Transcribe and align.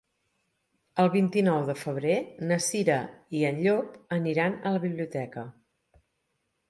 El 1.03 1.09
vint-i-nou 1.15 1.67
de 1.67 1.75
febrer 1.81 2.15
na 2.51 2.57
Cira 2.69 2.97
i 3.41 3.43
en 3.53 3.61
Llop 3.67 4.19
aniran 4.21 4.57
a 4.63 4.73
la 4.77 4.83
biblioteca. 4.87 5.45